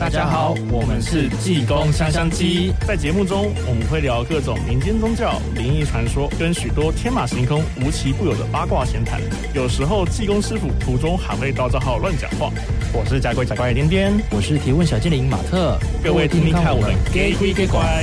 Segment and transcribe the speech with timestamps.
[0.00, 2.72] 大家好，我们是济公香香鸡。
[2.88, 9.20] 在节目中，我们会聊各种民间宗教、灵异传说，跟许多天马行空、无奇不有的八卦闲谈。
[9.52, 12.50] 有时候，济公师傅途中还会到账号乱讲话。
[12.94, 15.78] 我是甲鬼甲怪点点，我是提问小精灵马特。
[16.02, 18.02] 各位听听看，我们假鬼假怪。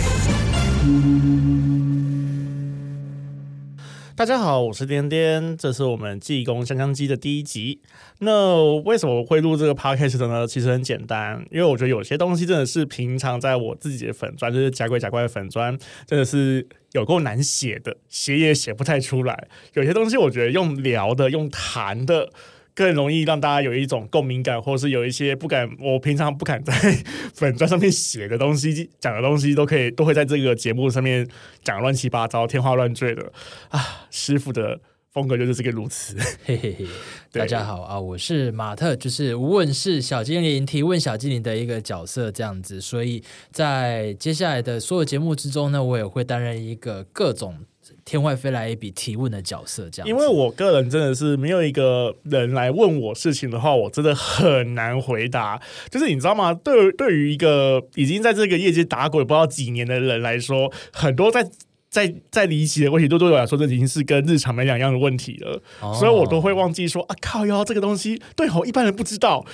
[4.17, 7.79] 大家好，我是颠颠，这是我们济公香香鸡的第一集。
[8.17, 10.47] 那为什么会录这个 podcast 的呢？
[10.47, 15.77] 其实很简单，因为我觉得有些东西真的是平常在我自己的粉砖，就是假鬼假怪的粉砖，
[16.07, 19.47] 真的是有够难写的，写也写不太出来。
[19.75, 22.31] 有些东西我觉得用聊的、用谈的。
[22.77, 26.71] 更容易让大家有一种共鸣感，或者是有一些不敢，我平常不敢在
[27.33, 31.27] 粉专上面写的东西，讲的东西都可以，都会在这个节目上面
[31.63, 33.33] 讲乱七八糟、天花乱坠的
[33.69, 34.05] 啊！
[34.11, 34.79] 师傅的
[35.11, 36.15] 风格就是这个如此。
[36.45, 36.85] 嘿嘿嘿，
[37.31, 42.79] 大家好啊，我是马特，就是无问事小精灵提问小精灵的一个角色，这样子。
[42.79, 47.57] 所以在接下来的所有节目之中呢，我也会担任一个各种。
[48.07, 50.07] 天外飞来一笔提问的角色，这样。
[50.07, 55.59] 因为我个人真的是没有一个人来问我事情的话，我真的很难回答。
[55.91, 56.53] 就是你知道吗？
[56.53, 61.45] 对，对于一个已经在这个业界打滚不知道几年的人来说，很多在
[61.89, 65.61] 在在离奇的问题，对对我来说，这已经是跟日常没两样的问题了。
[65.81, 69.45] 哦、所以我都会忘记说啊，靠哟这个东西，对吼，一般人不知道。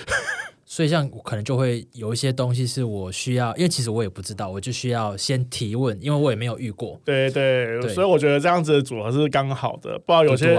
[0.74, 7.00] 所以，像我可能就会有一些东西是我需要，因为其实我也不知道，我就需要先提问，因为我也没有遇过。
[7.04, 10.58] 对对，对，所以我觉得这样子的组合是刚好的，不知道有些。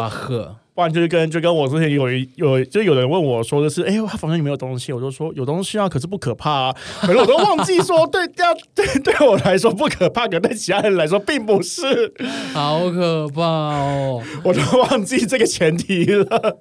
[0.76, 6.76] 不然就是跟就跟我之前有一有就有人问我说的是，哎，他房间里没有东西，我就说有东西啊，可是不可怕啊。
[7.00, 12.14] 可是我都忘记说，对，这 样对对我来说不可怕，可对其他人来说并不是。
[12.54, 14.22] 好可怕哦！
[14.44, 16.58] 我都忘记这个前提了。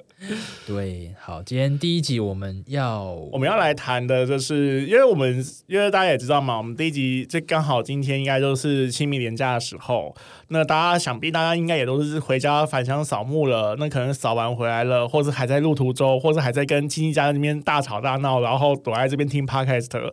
[0.64, 10.14] 对，好，今天第一集我们要我们要来谈的就是，因为我们因为大家也知道嘛，我们第一集这刚好今天应该就是清明年假的时候，
[10.48, 14.03] 那大家想必大家应该也都是回家返乡扫墓了，那可能。
[14.12, 20.12] 扫完回来了，或者还在路途中，或者还在跟亲戚家那边大吵大闹，然后躲在这边听 podcast。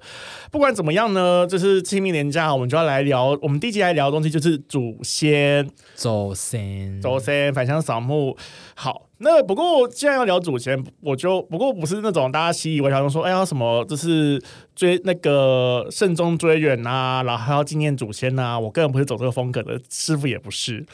[0.52, 3.38] 不管怎么样呢，就是清明年假，我们就要来聊。
[3.41, 8.38] 我们第一集来聊的东西就是祖先，祖先，祖先返乡扫墓。
[8.75, 14.42] 好，那不过既然要聊祖先，我就不过不是那种大家习以为常说，哎呀什么就是
[14.76, 18.59] 追那个慎终追远啊，然后还要纪念祖先啊。
[18.59, 20.86] 我个人不是走这个风格的，师傅也不是。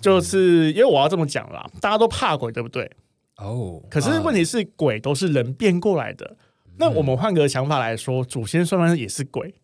[0.00, 2.90] 就是因为我要这么讲啦，大家都怕鬼，对不对？
[3.36, 6.36] 哦，可是问题是鬼都是人变过来的。
[6.78, 9.54] 那我们换个想法来说，祖先算不算也是鬼？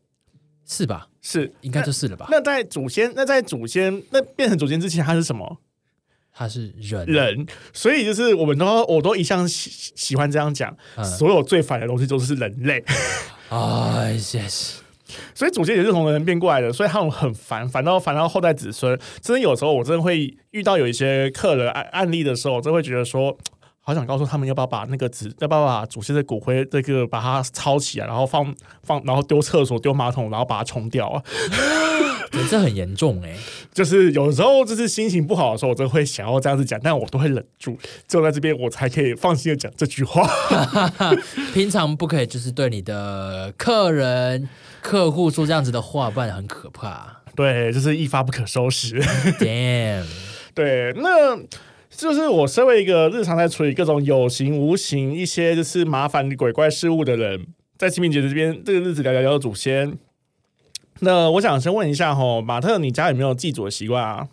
[0.66, 1.08] 是吧？
[1.20, 2.26] 是，应该就是了吧？
[2.30, 5.58] 那在祖先，那在祖先，那变成祖先之前，他是什么？
[6.34, 7.46] 他是人，人。
[7.72, 12.84] 所以就是我们都，我都一向喜喜欢这样讲，所有最烦的东西都是人类。
[13.50, 14.82] 哎，谢谢。
[15.32, 18.98] 所以祖先也是从人变过来的，所以他们很烦，烦到烦到后代子孙。
[19.20, 23.36] 真的有时候我真的会遇到有一些客人案案例的时候，我真的会觉得说，
[23.80, 28.52] 好想告诉他们要不要把那个纸，要不要把祖先的骨灰这个把它抄起来，然后放
[28.82, 31.22] 放，然后丢厕所、丢马桶，然后把它冲掉啊。
[32.48, 33.36] 这很严重哎、欸，
[33.72, 40.28] 就是有时候就是心情不好的时候，我真的会想要这样子讲，但我都会忍住，只有在这边我才可以放心的讲这句话。
[41.52, 44.48] 平常不可以就是对你的客人。
[44.82, 47.22] 客户说这样子的话，不然很可怕。
[47.34, 49.00] 对，就是一发不可收拾。
[49.40, 50.04] Damn，
[50.54, 51.36] 对，那
[51.88, 57.46] 就是我身为一个日常在处理各种有形无形一些就是麻烦鬼怪事物的人，
[57.78, 59.96] 在清明节这边这个日子聊聊聊祖先。
[61.04, 64.28] 那我想先问一下吼，马特，你家有没有祭祖的习惯啊？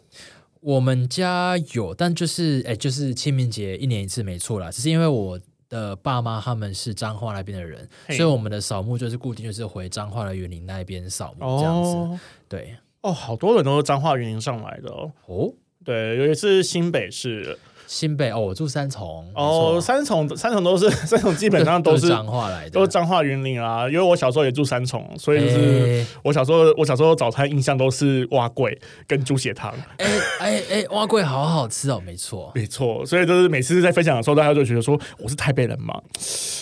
[0.61, 4.71] 我们家有，但就是哎，就是清明节一年一次，没错啦。
[4.71, 5.39] 只是因为我。
[5.71, 11.89] 的爸妈他们是彰化那边的人，所以我们的扫墓就是固定就是回彰化的园林那边扫墓这样子。
[11.91, 15.09] 哦、对，哦，好多人都是彰化园林上来的哦。
[15.27, 15.53] 哦，
[15.85, 17.57] 对，尤其是新北市。
[17.93, 23.85] 新北哦，我住三重哦，三重三重都是 三重，基本上 都是彰化来的，都是彰化云林啊。
[23.89, 29.73] 因为我小时候也住三重，所以就是我小时候我小时候早餐印象都是蛙桂跟猪血汤。
[29.97, 30.07] 哎
[30.39, 33.05] 哎哎，蛙桂好好吃哦，没错没错。
[33.05, 36.01] 所以就是每次在分享的时候，大家就觉得说我是台北人嘛，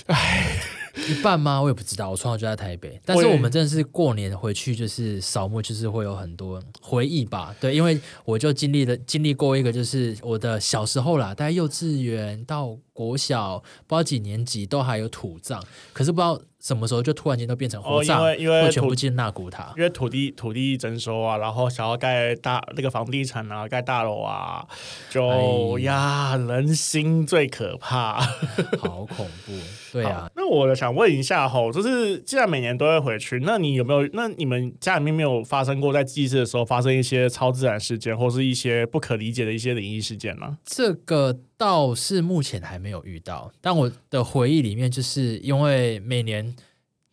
[0.08, 0.79] 哎。
[1.08, 1.62] 一半吗？
[1.62, 2.10] 我也不知道。
[2.10, 7.56] 我从小就在台北，但是我们真的是过年回去就是扫墓，就是会有很多回忆吧。
[7.60, 15.62] 对，因为我就经历了经历过一个，就是我的小时候啦，大概幼稚园到国小，不知道几年级都还有土葬，
[15.94, 18.22] 可是不知道什么时候就突然间都变成火葬？
[18.22, 24.68] 哦，因为因为会全部进纳古塔，因为土地土地征收啊，然后想要盖大那个房地产啊，盖大楼啊，
[25.10, 28.20] 就、哎、呀，人心最可怕，
[28.80, 29.54] 好恐怖。
[29.92, 34.08] 对啊，那我想问一下吼，就是既然每年都会回去，那你有没有？
[34.14, 40.58] 那你们家里面没有发生过在祭祀的时候发生一些超自然事件，或是一些不可理解的一些灵异事件吗？
[40.64, 46.56] 这个倒是目前还没有遇到，但我的回忆里面，就是因为每年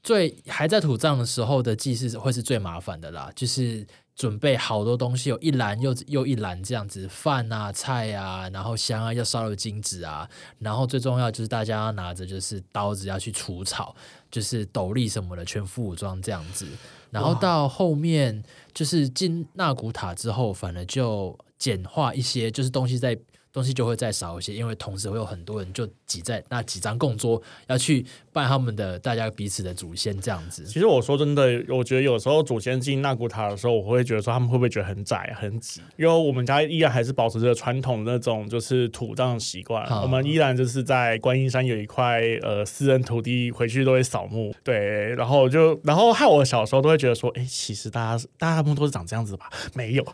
[0.03, 3.87] 最还在土葬的时候的祭祀会是最麻烦的啦，就是。
[4.17, 10.27] 准备好多东西，有一篮又又一篮这样子，饭啊、菜啊，然后香啊，要烧的金纸啊，
[10.59, 13.95] 然后最重要就是大家要拿着就是刀子要去除草，
[14.31, 16.67] 就是斗笠什么的，全副武装这样子。
[17.11, 18.43] 然后到后面
[18.73, 23.19] 就是进纳古塔之后，反而就简化一些，就是东西在。
[23.57, 30.63] 东西就会再少一些，因为同时会有很多人就挤在那几张供桌，要去拜他们的大家彼此的祖先这样子。
[30.67, 35.81] 其实我说真的，我觉得有时候祖先进纳古塔的时候，我会觉得说他们会不会觉得很窄很挤？
[35.97, 44.55] 因为我们家依然还是保持着传统的那种就是土葬习惯，我们依然就是在观音山有一块呃私人土地，回去都会扫墓。
[44.63, 49.49] 对，然后就然后害我小时候都会觉得说，哎，其实大家大家墓都是长这样子吧？
[49.73, 50.05] 没有。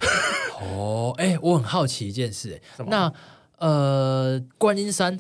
[0.61, 3.13] 哦，哎，我很好奇一件事，那。
[3.63, 5.19] 呃，观音山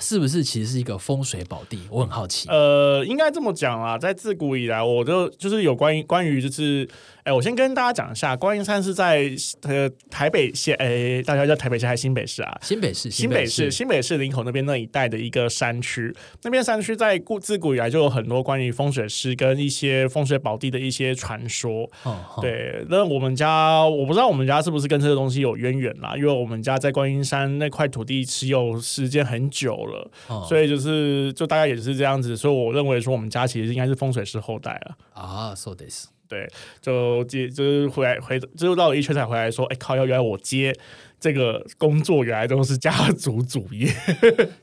[0.00, 1.78] 是不是其实是一个风水宝地？
[1.90, 2.48] 我很好奇。
[2.48, 6.88] 呃，应该这么讲啦，在自古以来，我就就是有关于关于就是。
[7.24, 9.30] 哎，我先跟大家讲一下，观音山是在
[9.62, 12.58] 呃台北县，哎，大家叫台北县还是新北市啊？
[12.60, 16.14] 新北市，新北市，新北市林口那边那一带的一个山区。
[16.42, 21.90] 那边山区在古自古以来就有很多关于风水师跟一些风水宝地的一些传说。
[22.02, 34.96] 哦，对，那我们家我不知道我们家是不是跟这个东西有渊源啦，因为我们家在观音山那块土地持有时间很久了，哦，所以就是就大概也是这样子，所以我认为说我们家其实应该是风水师后代了。
[35.14, 36.08] 啊，so this。
[36.34, 36.50] 对，
[36.80, 40.74] 就接就是回来回，就绕了一圈才回来说，哎靠，要原来我接
[41.20, 43.88] 这个工作，原来都是家族主业，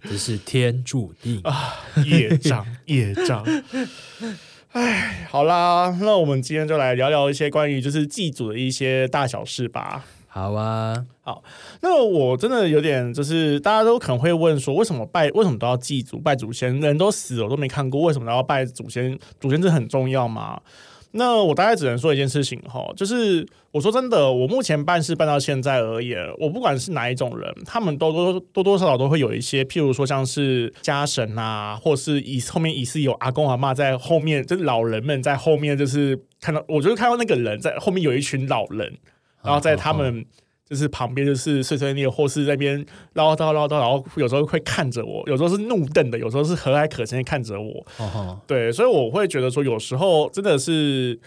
[0.03, 3.45] 这是天注定啊，业障业障。
[4.73, 10.03] 哎，好啦，那我们今天就来聊聊一些关于就是祭祖的一些大小事吧。
[10.27, 11.44] 好啊，好，
[11.81, 16.79] 那我真的有点就是大家都可能会问说，为什么拜为什么都要祭祖拜祖先？
[16.79, 19.18] 人都死了，我都没看过，为什么都要拜祖先？
[19.41, 20.62] 祖先这很重要吗？
[21.12, 38.98] 那我大概只能说一件事情哈，就是我说真的，我目前办事办到现在而言，我不管是哪一种人，他们都多多多少少都会有一些，譬如说像是家神啊，或是以后面疑似有阿公阿妈在后面，就是老人们在后面，就是看到，我就是看到那个人在后面有一群老人，
[39.44, 40.25] 然后在他们。
[40.71, 42.85] 就是旁边就是碎碎念，或是在那边
[43.15, 47.85] 唠叨唠叨，然后有时候会看着我，有时候是怒瞪的，有时候是和蔼可亲的看着我。
[47.97, 48.38] Uh-huh.
[48.47, 51.19] 对，所以我会觉得说，有时候真的是，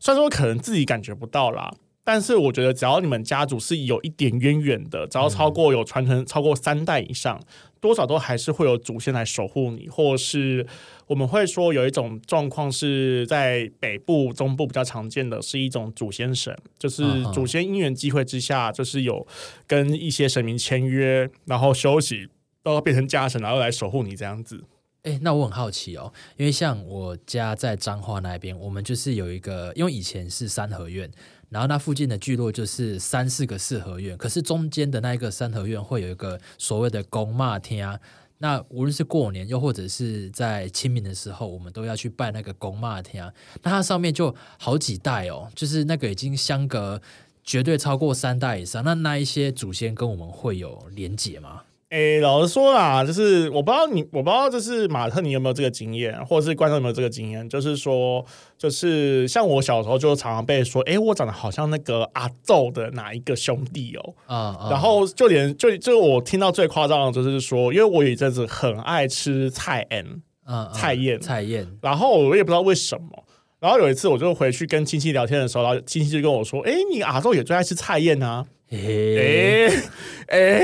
[0.00, 1.72] 虽然说可能自己感觉不到啦，
[2.02, 7.40] 但是我觉得只要你们家族是有一点渊源的，只要超过有传承超过三代以上。
[7.80, 10.66] 多少都还是会有祖先来守护你，或是
[11.06, 17.02] 我们会说有一种状况是在北部、中部比较常见的，是一种祖先神，就是
[17.32, 19.26] 祖先因缘机会之下，就是有
[19.66, 22.28] 跟一些神明签约，然后休息，
[22.62, 24.64] 到变成家神，然后来守护你这样子。
[25.04, 31.10] 哎、那我很好奇哦，因为像我家在彰化那边，我们就是有一个，因为以前是三合院。
[31.50, 37.98] 然后那附近的聚落就是三四个四合院，可是中间的那一个三合院会有一个所谓的公妈厅啊。
[38.36, 43.32] 那无论是过年又或者是在清明的时候，我们都要去拜那个公妈厅啊。
[43.62, 47.00] 那它上面就好几代哦，就是那个已经相隔
[47.42, 48.84] 绝对超过三代以上。
[48.84, 51.62] 那那一些祖先跟我们会有连结吗？
[51.90, 57.48] 诶，老实说啦，就是我不知道你，我不知道就是马特，你有没有这个经验，或者是观众有没有这个经验？
[57.48, 58.22] 就是说，
[58.58, 70.04] 就是像我小时候就常常被说，诶，我长得好像那个阿祖的哪一个兄弟哦，啊、uh, uh,，然后就连就就我听到最夸张的就是说，因为我有一阵子很爱吃菜宴，
[70.44, 73.24] 嗯、uh, uh,，菜宴，菜宴，然后我也不知道为什么，
[73.60, 79.70] 然后有一次我就回去跟亲戚聊天的时候，然后亲戚就跟我说，哎，你阿祖也最爱吃菜宴啊，诶，
[80.26, 80.60] 诶。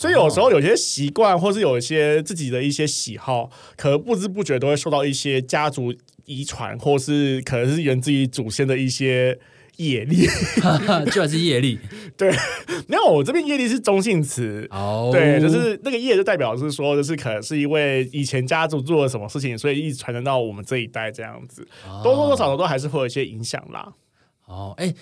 [0.00, 9.38] 所以有时候有些习惯，或是有一些自己的一些喜好，可能不知不觉都会受到一些家族遗传，或是可能是源自于祖先的一些
[9.76, 10.26] 业力，
[11.12, 11.78] 就还是业力。
[12.16, 12.30] 对，
[12.86, 14.66] 没有，我这边业力是中性词。
[14.70, 21.68] 哦，对，就是那个业就代表是说，就是可能是因为以前家族做了什么事情，所以一直传承到我们这一代这样子，
[22.02, 23.92] 多多少少都还是会有一些影响啦。
[24.46, 24.94] 哦，哎。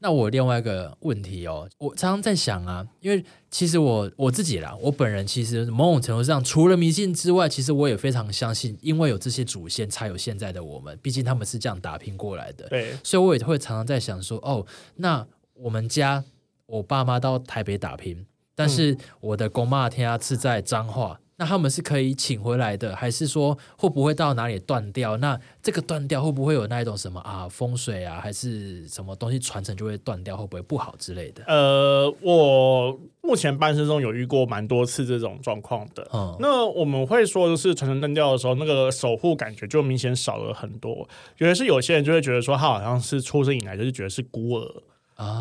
[0.00, 10.96] 那我另外一个问题哦，我常常在想啊，因为其实我我自己啦，我本人其实某种程度上，除了迷信之外，其实我也非常相信，因为有这些祖先，才有现在的我们。
[11.02, 14.64] 毕竟他们是这样打拼过来的，对，所以我也会常常在想说，哦，
[14.96, 16.22] 那我们家
[16.66, 21.20] 我爸妈到台北打拼，但是我的公妈天啊是在彰化。
[21.40, 25.16] 那他们是可以请回来的，还是说会不会到哪里断掉？
[25.18, 30.36] 那这个断掉会不会有那一种什么啊风水啊，还是什么东西传承就会断掉？
[30.36, 31.44] 会不会不好之类的？
[31.46, 36.08] 呃，我目前半生中有遇过蛮多次这种状况的。
[36.12, 41.08] 嗯，那我们会说，就是传承断掉的时候，那个守护感觉就明显少了很多。
[41.36, 44.82] 尤其是有些人就会觉得说，他好像是出生以来就是觉得是孤儿。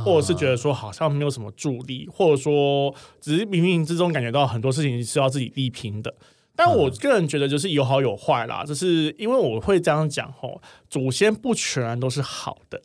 [0.04, 6.14] 或者是觉得说好像没有什么助力，或者说只是冥冥之中感觉到很多事情是要自己力拼的。
[6.56, 12.82] 但我个人觉得就是有好有坏啦，就是因为我会这样讲吼，祖先不全然都是好的。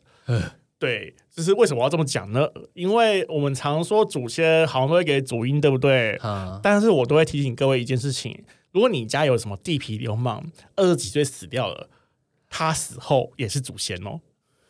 [0.77, 2.47] 对，就是为什么我要这么讲呢？
[2.73, 6.19] 因为我们常说祖先好像都会给祖荫，对不对？
[6.61, 10.43] 但是我都会提醒各位一件事情：如果你家有什么地痞流氓，
[10.75, 11.89] 二十几岁死掉了，
[12.49, 14.19] 他死后也是祖先哦。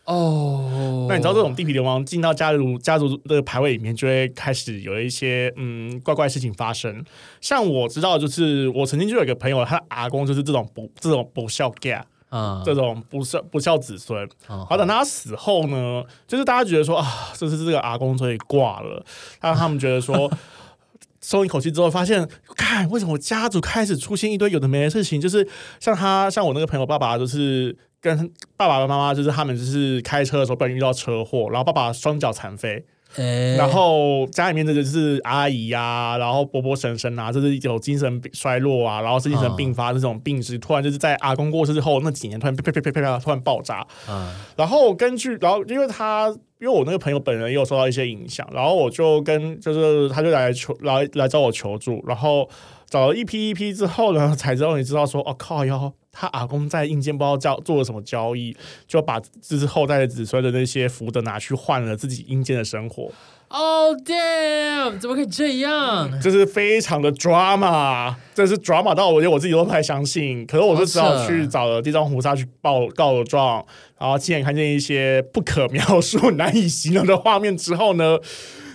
[0.06, 7.02] 哦，那你知道这种地痞流氓进到家族家族的排位里面，就会开始有一些嗯怪怪事情发生。
[7.40, 14.28] 像我知道，就是我曾经就有一个朋友，他的阿公就是这种不这种不孝家啊，这种不孝不孝子孙。
[14.46, 19.06] 好，等他死后呢，就是大家觉得说啊，这是这个阿公所以挂了，
[19.40, 20.30] 让他们觉得说
[21.22, 25.48] 松一口气之后，发现看为什么我家族开始出现一堆有的没的事情，就是
[25.80, 27.78] 像他像我那个朋友爸爸就是。
[28.04, 32.84] 跟爸爸妈妈就是他们就是开车的时候不小心遇到车祸，然后爸爸双脚残废，
[33.16, 46.28] 欸、然后家里面的就是阿姨呀、啊，然后伯伯婶婶啊，就是有精神衰弱啊，然后是精神病发这种病史，突然就是在阿公过世之后那几年突然啪啪啪啪啪突然爆炸，嗯、然后根据然后因为他
[46.60, 52.50] 因为我那个朋友本人也有受到一些影响，然后我就跟就是他就来求来来找我求助，然后
[52.90, 55.94] 找了一批一批之后呢，才知道你知道说哦靠哟。
[56.14, 58.56] 他阿公在阴间不知道交做了什么交易，
[58.88, 63.12] 就把就是后代的子孙的那些福德拿去换了自己阴间的生活。
[63.50, 64.98] Oh damn！
[64.98, 66.10] 怎么可以这样？
[66.20, 70.44] 这是非常的 drama，这是 drama 到我觉得我自己都不太相信。
[70.48, 73.64] 可是我就只好去找了地藏菩萨去报告了状，
[74.00, 78.18] 然后亲眼看见一些不可描述、难以形容的画面之后呢，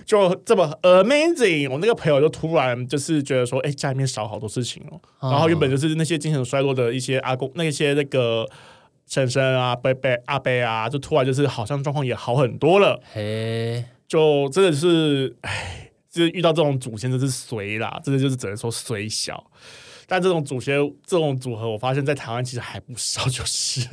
[0.09, 4.99] 就这么 amazing，我那个朋友就突然就是觉得说，哎，家里面少好多事情哦。
[5.19, 8.43] 哦然后原本就是那些精神衰弱的一些阿公，那些那个
[9.05, 12.99] 婶婶啊、伯伯、阿伯啊，就突然就是好像状况也好很多了。
[13.13, 19.51] 嘿，就真的是，哎，就是遇到这种祖先真是衰啦，真的就是只能说衰小。
[20.07, 20.75] 但这种祖先
[21.05, 23.87] 这种组合，我发现在台湾其实还不少，就是。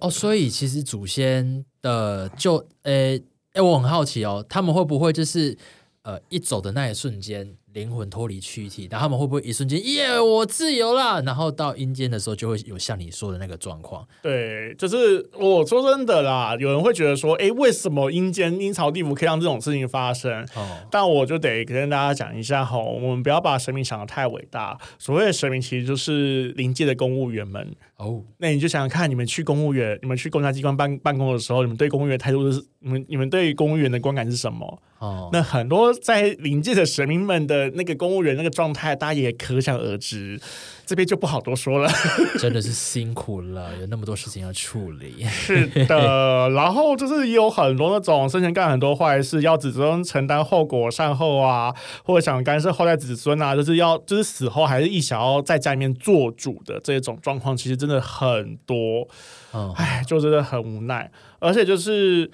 [0.00, 3.20] 哦，所以其实祖先的就，呃。
[3.54, 5.56] 哎，我很好奇哦，他们会不会就是
[6.02, 11.22] 呃，一走的那一瞬间，灵魂脱离躯体，然后他们会不会一瞬间耶，我自由了？
[11.22, 14.06] 然后到阴间的时候，就会有像你说的那个状况。
[14.22, 20.42] 对，就是我说真的啦，有人会觉得说，哎，为什么阴间阴曹地府可以让这种事情发生？
[20.54, 24.78] 哦，但我就得跟大家讲一下哈，我们不要把神明想得太伟大。
[24.98, 27.74] 所谓的神明，其实就是临界的公务员们。
[27.96, 34.82] 哦，那你就想想看，你们去公务员，你们去公家机关办办公的时候，你们对公务员态度是，你们你们对公务员的观感是什么？
[34.98, 37.61] 哦，那很多在临界的神明们的。
[37.70, 40.40] 那个公务员那个状态，大家也可想而知，
[40.86, 41.90] 这边就不好多说了。
[42.38, 45.24] 真的是辛苦了，有那么多事情要处理。
[45.24, 59.08] 是的，然后就是也有很多那种生前干很多坏事，要子孙承担后果善后啊，或者想干涉后代子孙啊，就是要就是死后还是一想要在家里面做主的这种状况，其实真的很多。
[59.54, 62.30] 嗯，哎，就真的很无奈，而且就是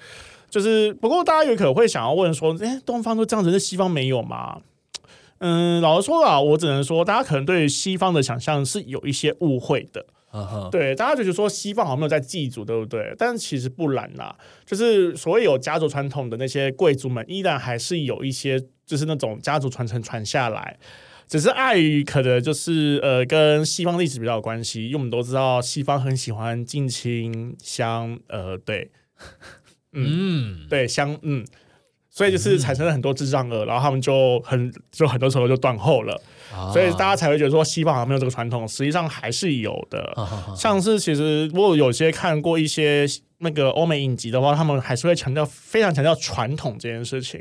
[0.49, 4.61] 就是，不过大家有可能会想要问说，哎，东方都这样子，那西方没有吗？
[5.39, 10.05] 嗯，老实说啊，我只能说，大家可能对西方的想象是有一些误会的。
[10.31, 10.69] Uh.
[10.69, 13.15] 对，大家就觉得说西方好像没有在祭祖，对不对？
[13.17, 20.77] 但其实不然啦，就是所谓有家族传统的那些贵族们，依然还是有一些，就是那种家族传承传下来，
[21.27, 28.91] 只是碍于可能就是呃，跟西方历史比较有关系，因为我们都知道西方很喜欢近亲相，呃，对，
[29.93, 31.43] 嗯，对，相，嗯。
[32.09, 36.19] 所以就是产生了很多智障儿，然后他们就很就很多时候就断后了，
[36.53, 40.13] 哦、所以大家才会觉得说西方好像没有这个传统，实际上还是有的。
[40.15, 43.05] 哦、像是其实我有些看过一些
[43.41, 47.39] 那个欧美影集的话，他们还是会强调非常强调传统这件事情。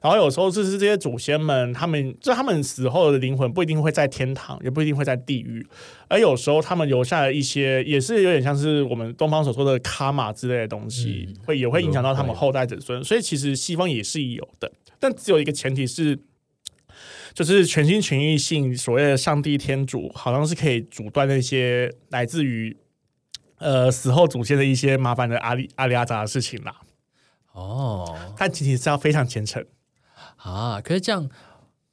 [0.00, 5.66] 然后有时候就是这些祖先们，他们就他们死后的灵魂不一定会在天堂，也不一定会在地狱，
[6.08, 13.02] 而有时候他们留下了一些，也是有点像是我们东方所说的卡玛之类的东西，嗯、会也会影响到他们后代子孙。
[13.02, 14.70] 所以其实西方也是有的，
[15.00, 16.16] 但只有一个前提是，
[17.34, 22.76] 就是全心全意信所谓的上帝天主，好像是可以阻断那些来自于。
[23.62, 26.74] 呃，死后祖先的一些麻烦的阿里阿里阿扎的事情啦。
[27.52, 29.64] 哦，但前提是要非常虔诚
[30.36, 30.80] 啊。
[30.80, 31.28] 可是这样，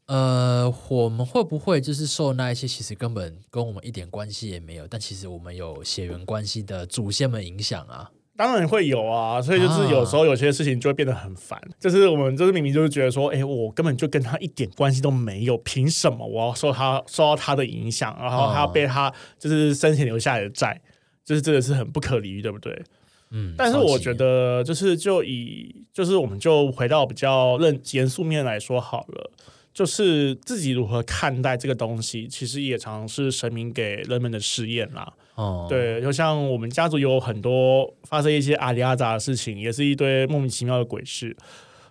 [0.07, 8.09] 呃，我们会不会就是受那一些其实根本跟我们一点关系也没有，但其实我们有血缘关系的祖先们影响啊？
[8.37, 9.41] 当然会有啊。
[9.41, 11.59] 所以就是有时候有些事情就会变得很烦。
[11.59, 20.79] 啊、就是我们就是明明就是觉得说，哎、欸，我根本就跟他一点关系都没有，凭什么我要受他受到他的影响，然后还要背他就是生前留下来的债？
[21.29, 22.81] 就是真的是很不可理喻，对不对？
[23.29, 29.31] 嗯，但是我觉得，就是就以就是我们就回到比较认严肃面来说好了，
[29.71, 35.13] 就是自己如何看待这个东西，其实也常常是神明给人们的试验啦。
[35.35, 41.37] 哦，对，就像我们家族有很多发生一些阿里阿杂的事情，也是一堆莫名其妙的鬼事。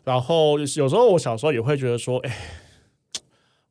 [0.03, 2.37] 然后有时候我小时候也会觉得说，哎，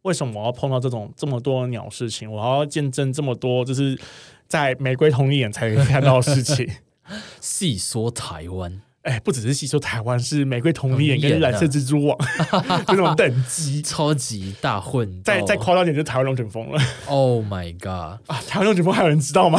[0.04, 2.32] 为什么我要碰到这种这么多鸟事情？
[2.32, 4.00] 我还要见证这么多，就是。
[4.48, 6.70] 在玫瑰同一眼才可以看到的事情。
[7.40, 12.18] 细说台湾，哎、欸，不只是细说台湾，是玫瑰同一眼跟蓝色蜘蛛网，
[12.86, 15.24] 就那种等级，超级大混。
[15.24, 16.82] 再再夸张点，就是台湾龙卷风了。
[17.06, 18.20] Oh my god！
[18.28, 19.58] 啊，台湾龙卷风还有人知道吗？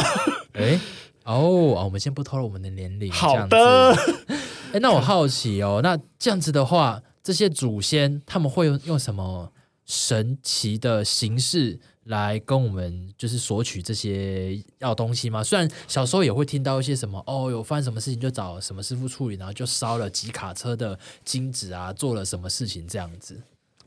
[0.53, 0.79] 哎、欸，
[1.23, 3.11] 哦、oh, 啊，我们先不透露我们的年龄。
[3.11, 3.95] 好的。
[4.27, 9.51] 哎、欸，那我好奇哦，那这样子的话，这些祖先他们会用用什么
[9.87, 11.79] 神奇的形式？
[12.09, 15.43] 来跟我们就是索取这些要东西吗？
[15.43, 23.39] 虽然小时候也会听到一些什么哦，有发生什么事情就找什么师傅处理，然后就烧了几卡车的金子啊，做了什么事情这样子。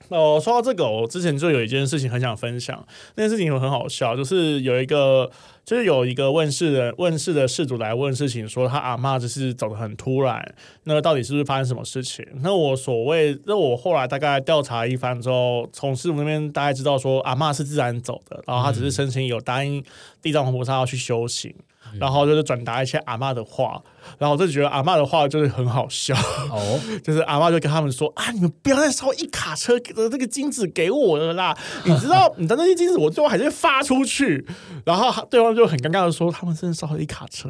[0.08, 2.84] 哦，说到这个，我之前就有一件事情很想分享，
[3.16, 5.30] 那件事情很好笑，就是有一个。
[5.64, 10.44] 就是有一个问世的问世的事主来问事情，说他阿妈就是走的很突然，
[10.82, 12.26] 那到底是不是发生什么事情？
[12.40, 19.80] 那我所谓，那我后来大概调查一番之后，从师傅那边大概知道说阿妈是自然走的，然后他只是生前有答应
[20.20, 21.54] 地藏王菩萨要去修行。
[21.98, 23.82] 然后就是转达一些阿嬷的话，
[24.18, 26.14] 然后我就觉得阿嬷的话就是很好笑
[26.50, 34.46] 哦， 就是阿嬷就跟他们说啊，你们不要再烧一卡车的这个金子给我了啦，你知道，你的那些金子我最后还是会发出去。
[34.84, 37.48] 然后对方就很尴尬的说，他们真的烧了一卡车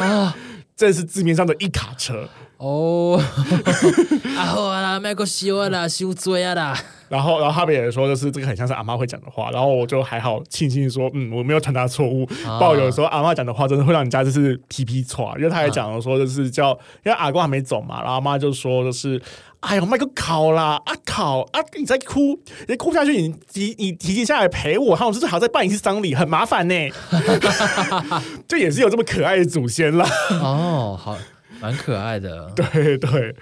[0.00, 0.36] 啊，
[0.76, 3.20] 这是字面上的一卡车哦。
[4.36, 6.76] 啊好啊啦，卖个修啊啦，修追啊啦。
[7.08, 9.50] 然后，然后他们也说，就是这个很像是阿妈会讲的话。
[9.50, 12.26] 然后我就还好庆幸说，嗯，我没有传达错误。
[12.26, 15.26] 不然有时候阿妈讲的话真的会让人家就是皮皮喘。
[15.36, 16.70] 因为他也讲了说，就是叫，
[17.04, 19.20] 因为阿公还没走嘛，然后阿妈就说，就是，
[19.60, 26.74] 哎呦，卖个考啦，啊考啊，你在哭，你哭下去，你提你提前下来陪我，他们就是还要再办一次丧礼，很麻烦呢。
[28.48, 30.08] 就也是有这么可爱的祖先啦。
[30.42, 31.16] 哦，好，
[31.64, 32.50] 蛮可爱的。
[32.54, 33.34] 对对，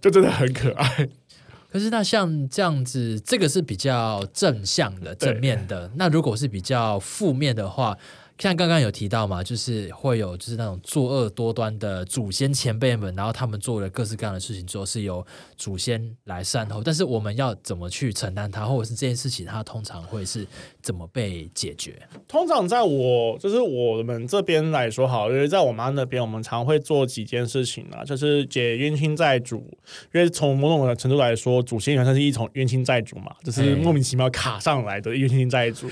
[0.00, 1.08] 就真的很可爱。
[1.72, 5.90] 可是那像这样子，这个是比较正向的、正面的。
[5.96, 7.98] 那如果是比较负面的话，
[8.38, 16.80] 像刚刚有提到嘛，就是会有就是那种作恶多端的祖先前辈们，然后他们做了各式各样的事情之后，是由祖先来善后。
[16.80, 20.46] 但是我们要怎么去承担它，或者是这件事情它通常会是
[20.84, 21.94] 怎么被解决？
[22.28, 29.56] 通常在我就是我们这边来说好，因为在我妈那边，我们常会做几件事情啊，就是解冤亲债主。
[30.12, 35.88] 因为从某种程度来说，祖先原来是一种冤亲债主嘛，就是莫名其妙卡上来的冤亲债主。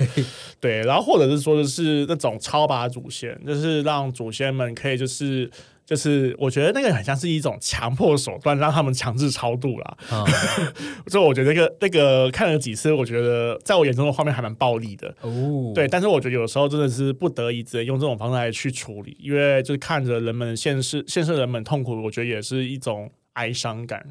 [0.60, 2.38] 对，然后或者是说的是那种。
[2.42, 5.48] 超拔祖先，就是让祖先们可以，就是
[5.92, 9.98] 就是，我觉得那个很像是一种强迫手段，让他们强制超度啦。
[10.10, 10.24] 嗯、
[11.08, 15.14] 所以我觉得那个那个看了几次，我觉得在我眼中的画面还蛮暴力的。
[15.20, 24.02] 哦，对，但是我觉得有时候真的是不得已，只能用这种方式来去处理，因为就是看着人们现世现世人们痛苦，我觉得也是一种哀伤感。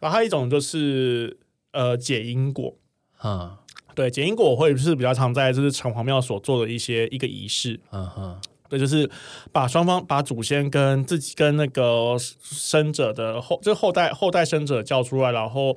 [0.00, 1.38] 然后还有一种就是
[1.72, 2.76] 呃解因果，
[3.22, 3.56] 嗯。
[3.94, 9.08] 对，解因果会是比较常在就是城隍庙所做的一些一个仪式，嗯哼，对，就是
[9.52, 15.76] 把双方把祖先跟自己跟那个生者的后，就后代后代生者叫出来，然后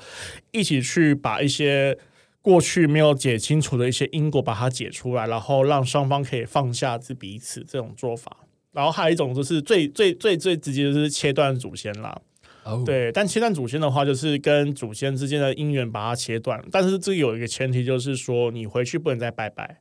[0.51, 1.97] 一起去把一些
[2.41, 8.37] 过去没有解清楚的一些因果把它解出来，然后让双方可以放下自彼此这种做法。
[8.71, 12.21] 然后还有一种就是最最最最直接的就是切断祖先啦。
[12.63, 12.85] Oh.
[12.85, 16.63] 对，但切断祖先的话，就是跟祖先之间的姻缘把它切断。
[16.71, 19.79] 但是这有一个前提，就是说你回去不能再拜拜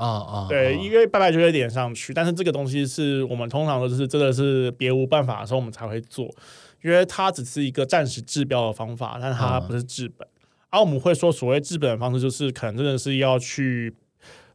[0.00, 6.24] 哦哦，对，因为拜拜就会点上去，但是这个东西是我们通常都是真的是别无办法的时候我们才会做，
[6.82, 10.26] 因为它只是一个暂时治标的方法，但它不是治本。
[10.70, 13.92] 而、啊、我们会说，所谓治本的方式，就是可能真的是要去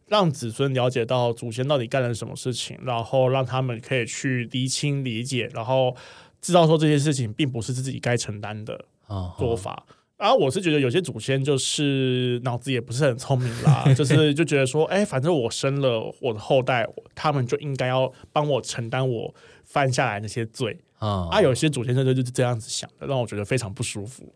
[0.08, 5.95] 让子孙了解到祖先到底干了什么事情，然后让他们可以去厘清理解，然后
[6.41, 8.86] 知道说这些事情并不是自己该承担的
[9.38, 9.86] 做法。
[10.17, 20.80] 啊、我是觉得有些祖先就是脑子也不是很聪明啦，就是就觉得说，哎，反正我生了我的后代，他们就应该要帮我承担我犯下来那些罪。
[20.99, 24.34] 哦、啊，有些祖先真的就是这样子想的，让我觉得非常不舒服。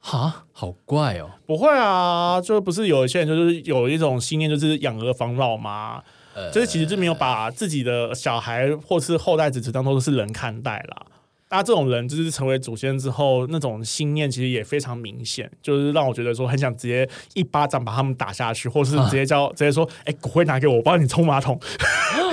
[0.00, 1.30] 哈，好怪哦！
[1.46, 6.02] 不会啊，就不是有一些人就是有一种信念，就是养儿防老嘛，
[6.34, 11.06] 呃、就是其实就没有把自己的小孩或是后代子子当做是人看待啦。
[11.54, 21.60] 那这种人就是成为祖先之后，那种信念其实也非常明显，就是让我觉得说很想直接一巴掌把他们打下去，或是直接叫、啊、直接说：“哎、欸，骨灰拿给我，我帮你冲马桶。
[21.60, 22.24] 啊”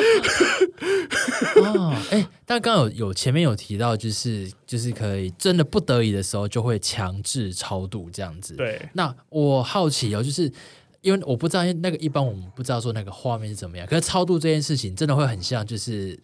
[1.67, 8.53] 啊，哎，但刚刚有有前面有提到，就是就是可以真的不得已的时候，就会强制超度这样子。
[8.55, 10.49] 对，那我好奇哦，就是
[11.01, 16.17] 因为我不知道那个一般我们不知道说那个画面是怎么样，可是超度这件事情真的会很像就是。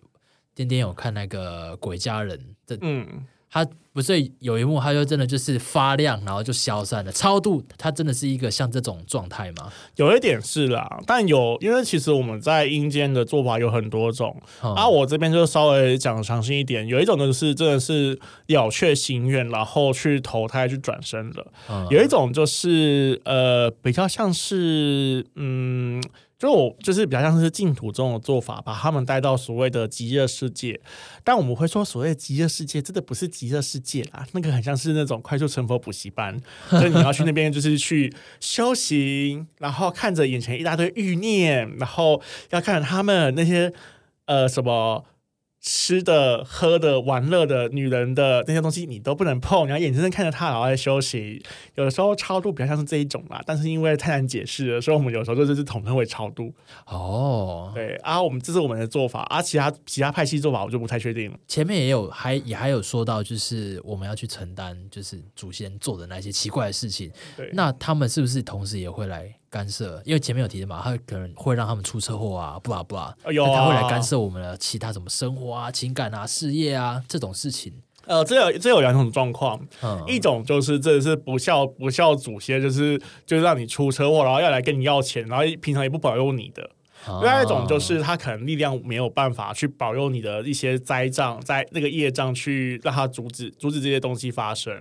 [0.56, 3.06] 天天有看那个鬼家人的，嗯，
[3.50, 7.12] 他不是有一幕，他就真的就是发亮，然后就消散了。
[7.12, 9.72] 超度，他真的是一个像这种状态吗？
[9.98, 16.88] 有一点是啦，但有，因为其实我们在阴间的做法有很多种，嗯、啊，我这边就稍微讲详细一点。
[16.88, 26.02] 有一种就是真的是了却心愿，然后去投胎去转生的；嗯、有一种就是呃，比较像是嗯。
[26.38, 30.80] 就就是比较像是净土这种做法，把他们带到所谓的极乐世界。
[31.24, 43.71] 但我们会说，所谓的极乐世界真的不是极乐世界啦， 那个很像是那种快速成佛补习班，所以你要去那边就是去修行，然后看着眼前一大堆欲念，然后要看他们那些
[44.26, 45.06] 呃什么。
[45.67, 49.65] 吃的、喝的、玩乐的、女人的那些东西，你都不能碰。
[49.65, 51.43] 你要眼睁睁看着她，然后在休息。
[51.73, 56.54] 有的时候超度比较像是这一种啦，但是因为太难解释了，所以我们有时候就是统称为超度。
[56.86, 61.38] 哦，对啊，我们这是我们的做法啊，其他其他派系做法我就不太确定了。
[61.47, 67.12] 前面也有还也还有说到，就是我们要去承担，就是祖先做的那些奇怪的事情。
[67.36, 69.34] 对，那他们是不是同时也会来？
[69.56, 73.32] 干涉，因为前面有提的嘛，他可能会让他们出车祸啊，不啊不啊，他
[73.65, 77.72] 会来干涉我们的其他什么生活啊、情感啊、事业啊这种事情。
[78.06, 86.70] 呃，这有这有两种状况，嗯、一种就是这是不孝不孝祖先，就是就是让你出车祸，然后要来跟你要钱，然后平常也不保佑你的。
[87.08, 94.74] 另外一种就是他可能力量没有办法去保佑你的一些灾障，在那个业障去让他阻止阻止这些东西发生。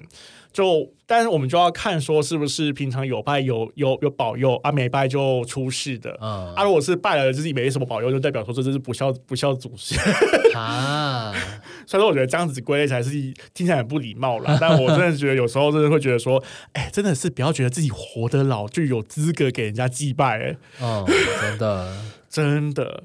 [0.53, 6.17] 就，但是我们就要看说是不是平常有拜有有有保佑啊，没拜就出事的。
[6.21, 9.99] 嗯，啊，如果是拜了就是没什么保佑，就代表说这真是不孝不孝祖先
[10.55, 11.35] 啊。
[11.87, 13.11] 所以说，我觉得这样子归类起来是
[13.53, 14.57] 听起来很不礼貌啦。
[14.61, 16.43] 但我真的觉得有时候真的会觉得说，
[16.73, 20.57] 哎、欸，真的是不要觉得自己活得老就有资格给人家祭拜、欸。
[20.79, 21.05] 哎，哦，
[21.41, 21.97] 真的
[22.29, 23.05] 真的。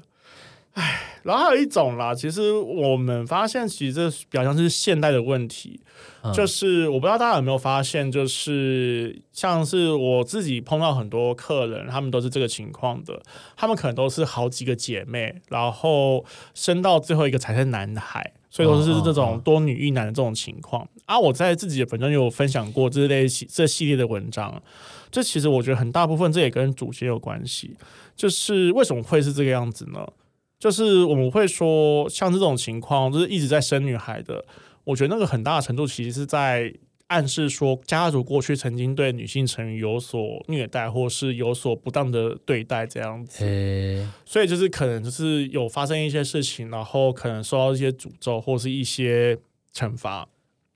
[0.74, 5.80] 哎，然后还有一种啦，其实我们发现，其实这比较像是现代的问题，
[6.22, 13.20] 嗯、就是我不知道大家有没有发现，就是像是我自己碰到很多客人，他们都是这个情况的，
[13.56, 20.86] 他们可能都是好几个姐妹，然后生到最后一个才是男孩，所以说是这种多女一男的这种情况。
[21.06, 24.62] 啊，我在自己的本身有分享过这类这系列的文章，
[25.10, 27.76] 这其实我觉得很大部分这也跟祖先有关系，
[28.14, 30.06] 就是为什么会是这个样子呢？
[30.58, 34.44] 就是我们会说，像这种情况，就是一直在生女孩的，
[34.84, 36.70] 我觉得那个很大的程度其实是在
[37.10, 43.44] 暗示说，家族过去曾经对女性成员有所虐待，或是有所不当的对待这样子。
[44.24, 49.36] 所以就是可能就是有发生一些事情，然后可能受到一些诅咒或是一些
[49.74, 50.26] 惩罚。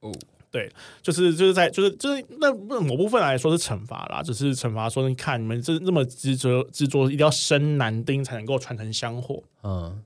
[0.01, 0.13] 哦。
[0.51, 0.71] 对，
[1.03, 9.43] 就是就是在就是就是那那某部分来说是惩罚啦，就是惩罚说，你看你们这那么执着执着，一定要生男丁才能够传承香火。
[9.65, 10.01] 嗯，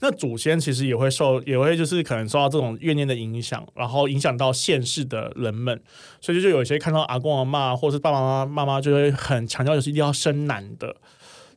[0.00, 5.80] 那祖先其实也会受，也会就是可能受到这种怨念的影响，然后影响到现世的人们，
[6.20, 10.96] 所以就有一些看到阿公阿嬷或是爸爸妈妈妈妈就会很强调，就是一定要生男的。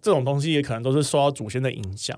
[0.01, 2.17] 这种东西，也可能都是受到祖先的影响。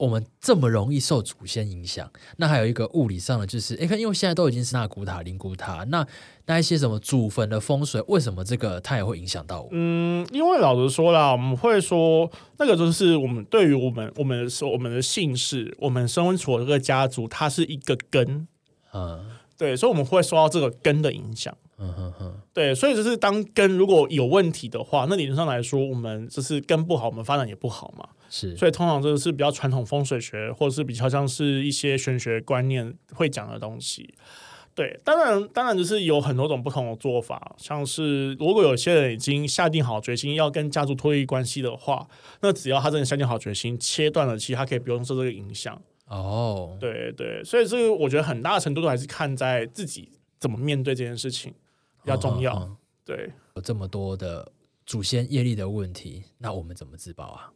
[0.00, 6.06] 我们这么容易受祖先影响，那还有一个物理上的，就是诶，看，因为现在都已经是那古塔、灵古塔，那
[6.46, 9.68] 那一些什么祖坟的风水，为什么这个它也会影响到我？
[9.72, 18.48] 嗯，因为老实说啦，我们会说那个就是我们对于我们我们说我们的姓氏，我们生处的这个家族，它是一个根，
[18.94, 19.22] 嗯，
[19.58, 28.08] 对，所以我们会受到这个根的影响，嗯哼哼，对，所以就是当根如果有问题的话，那理论上来说，我们就是根不好，我们发展也不好嘛。
[28.30, 34.14] 是，所以通常这个是比较传统风水学，或者是比较像是一些玄学观念会讲的东西。
[34.72, 42.08] 对，当然，当然就是有很多种不同的做法，像是如果有些人已经下定好决心要跟家族脱离关系的话，
[42.40, 45.78] 那只要他真的下定好决心，切断了，其实他可以不用受这个影响。
[46.06, 51.52] 哦，对对，所以这个我觉得很大程度都还是看在自己怎么面对这件事情
[52.02, 52.54] 比较重要。
[52.54, 54.50] 哦、对，有这么多的
[54.86, 57.50] 祖先业力的问题，那我们怎么自保啊？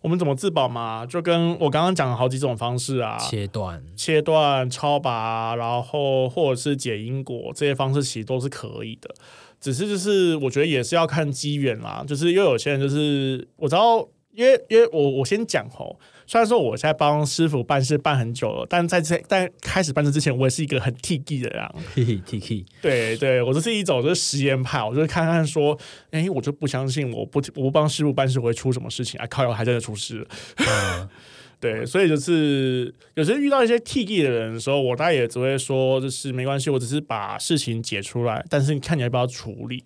[0.00, 1.04] 我们怎么自保嘛？
[1.04, 9.14] 就跟我刚刚讲了好几种方式啊，切断、切断、超拔，然后或者是解因果，这些方式其实都是可以的。
[9.60, 14.06] 只是就是我觉得也是要看机缘啦，就是因为有些人就是我知道，
[14.38, 15.98] 因为因为我我先讲吼。
[16.30, 22.22] 虽然说我在帮师傅办事办很久了，但在这但开始办事之前，我也是一个很 T G 的人。
[22.26, 25.74] T G，对对，我就是一种就是实验派，我就看看说，
[26.10, 30.26] 哎、欸，我就不相信我不我不帮师傅办事会出什么事情，啊靠，还真的出事了。
[30.58, 31.08] 嗯、
[31.58, 39.82] 对，所以就是有时候遇到一些 T G 的人的时候，我大概也只会说，就是没关系，我只是把事情解出来，但是你看你要不要处理。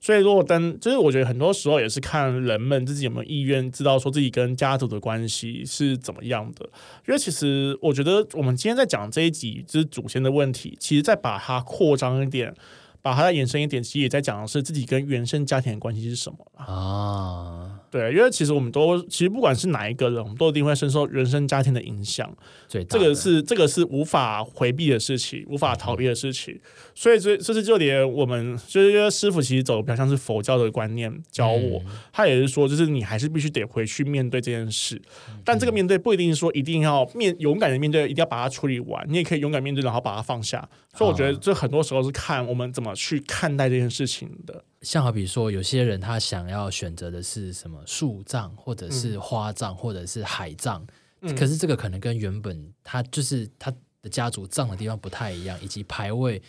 [0.00, 6.64] 所以，如果当就是我觉得很多时候也是看人们自己有没有意愿，知道说自己跟家族的关系是怎么样的。
[7.06, 12.54] 因为其实我觉得我们今天在讲这一集就是祖先的问题，其实再把它扩张一点。
[13.00, 17.77] 把它再延伸一点，其实也在讲的是自己跟原生家庭的关系是什么啊？
[17.90, 22.30] 对，因为其实我们都其实不管是哪一个人，我们都一定会深受原生家庭的影响。
[22.70, 26.54] 对，这个是这个是无法回避的事情，无法逃避的事情。
[26.54, 26.60] 嗯、
[26.94, 35.00] 所以，这这是就连我们就是因为师傅其实走的比较像是佛教的观念教我，嗯、他也是说，就是你还是必须得回去面对这件事。
[35.30, 39.02] 嗯、但这个面对不一定说一定要面勇敢的面对，一定要把它处理完。
[39.08, 40.68] 你也可以勇敢面对，然后把它放下。
[40.94, 44.62] 所以我觉得这很多时候是看我们怎么去看待这件事情的。
[44.82, 50.86] 像好比说，有些人他想要选择的是什么树葬，或者是花葬，或者是海葬，
[51.20, 56.40] 嗯、可是这个可能跟原本他就是他的家族葬的地方不太一样，以及牌位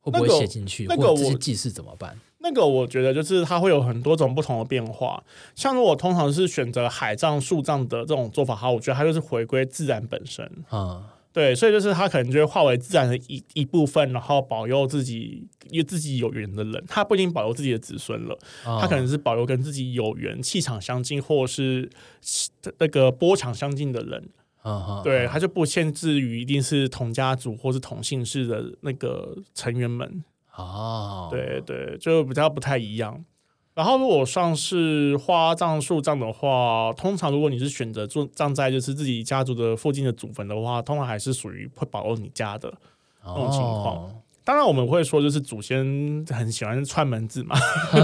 [0.00, 2.18] 会不会写进去，那个、或者这些祭祀怎么办？
[2.38, 5.22] 那个我觉得就是它会有很多种不同的变化。
[5.54, 10.70] 像如果通常是选择海葬、树葬的这种做法，哈，我觉得它就是回归自然本身啊。
[10.70, 21.88] 嗯对，所以就是他可能就会化为自然的一一部分，然后保佑自己，因为自己有缘的人，他不一定保佑自己的子孙了，哦、他可能是保佑跟自己有缘、气场相近，或是
[22.78, 24.28] 那个波长相近的人。
[24.62, 30.22] 哦、对，他就不限制于一定是同家族或是同姓氏的那个成员们。
[30.54, 33.24] 哦，对对，就比较不太一样。
[33.74, 42.72] 然后，如果算是花葬、树葬的话，通常如果你是选择做葬在就是自己家族的附近的祖坟的话，通常还是属于会保佑你家的
[43.24, 43.96] 那种情况。
[43.96, 45.82] 哦、当然，我们会说就是祖先
[46.28, 47.56] 很喜欢串门子嘛，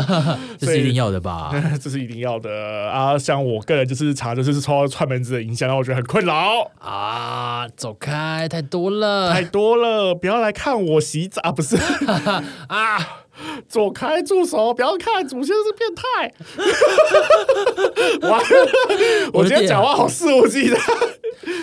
[0.56, 1.52] 这是一定要的吧？
[1.78, 3.18] 这是一定要的啊！
[3.18, 7.68] 像我个人就是查就是受到串门子的影响，然后我觉得很困扰啊！
[7.76, 11.76] 走开，太多了，太多了，不要来看我洗澡，啊不是
[12.68, 13.24] 啊！
[13.68, 14.72] 走开，住手！
[14.74, 16.02] 不要看，祖先是变态。
[18.28, 18.40] 哇，
[19.32, 20.78] 我今天讲话好肆无忌惮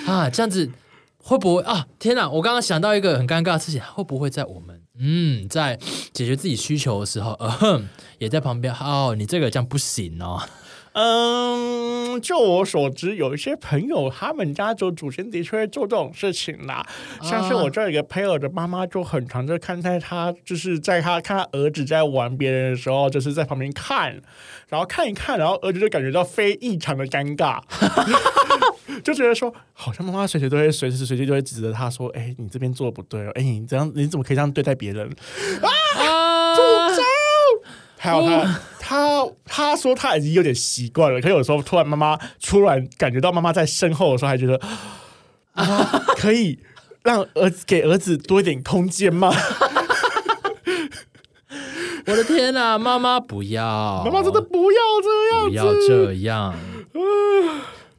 [0.07, 0.29] 啊！
[0.29, 0.69] 这样子
[1.17, 1.87] 会不会啊？
[1.99, 2.29] 天哪！
[2.29, 5.77] 我刚刚想到一个很尴尬的事情，会不会在我们嗯在
[6.13, 7.81] 解决自己需求的时候，呃，
[8.19, 8.73] 也在旁边？
[8.73, 10.41] 哦，你这个这样不行哦。
[10.97, 16.85] 嗯，就我所知，有一些朋友他们家族祖先的确会做这种事情啦。
[17.21, 24.21] 像是我这儿有个配偶的妈妈，就很常就看在他就是在他看他儿子在玩别人的时候，就是在旁边看，
[24.69, 27.59] 然后看一看，然后儿子就感觉到非异常的尴尬，
[29.03, 35.05] 就觉得说好像妈妈随时都会随时随地就会指责他说：“哎，你这边做的不对哦，哎，你这样你怎么可以这样对待别人
[35.61, 35.67] 啊？”
[36.55, 36.61] 祖
[36.95, 37.03] 宗，
[37.97, 38.59] 还有他。
[38.87, 44.61] 他他说他已经有点习惯了，可有时候突然妈妈突然感觉到妈妈在身后的时候，还觉得
[45.53, 46.59] 啊， 可以
[47.01, 49.33] 让儿子给儿子多一点空间吗？
[52.05, 56.53] 我的天哪，妈妈不要，妈妈真的不要这样，不要这样。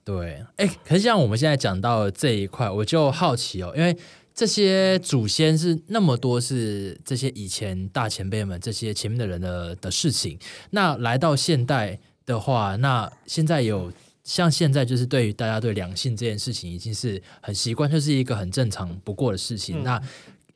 [0.05, 3.97] 对，哎，可是像我们现在讲到这一块，我就好奇哦，因为。
[4.37, 10.39] 这些祖先是那么多，是这些以前大前辈们这些前面的人的的事情。
[10.71, 13.91] 那来到现代的话，那现在有
[14.23, 19.81] 像现在就是对于大家对两性这件事情已经是很习惯，就是一个很正常不过的事情。
[19.81, 20.03] 嗯、那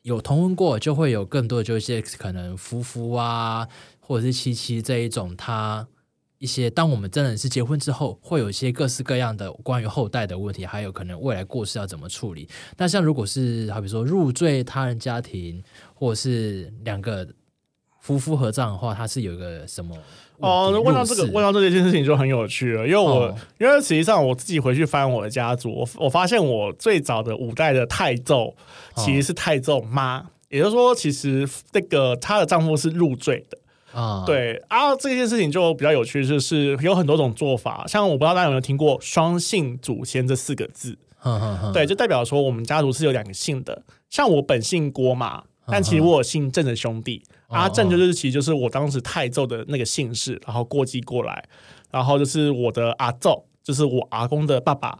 [0.03, 3.67] 有同婚过，就会有更多的就一些可能夫妇啊，
[3.99, 5.87] 或者是妻妻这一种他。
[6.41, 12.49] 一些，当我们真的是结婚之后，会有一些各式各样的关于后代的问题，还有可能未来过世要怎么处理。
[12.77, 17.27] 那像如果是好比说入赘他人家庭，或者是两个
[17.99, 19.95] 夫妇合葬的话，它是有一个什么？
[20.39, 28.55] 哦，问到这个，问到这件事情就很有趣了，因为我、哦、因为实际上我自己回去翻我的家族，我我发现我最早的五代的太祖
[28.95, 33.57] 其实是太祖妈，哦、也就是说，其实那个她的丈夫是入赘的
[33.93, 34.21] 啊。
[34.21, 40.97] 哦、对啊，这件事情就比较有趣，就是有很多种做法，像我不知道大家有没有听过“双姓祖先”这四个字，
[41.73, 45.43] 对，就代表说我们家族是有两个姓的，像我本姓郭嘛。
[45.67, 51.45] 但其实我有姓郑的兄弟，哦、阿郑就是其实就是我当时太祖的那个姓氏，然后过继过来，
[51.91, 54.97] 然后就是我的阿祖，就是我阿公的爸爸，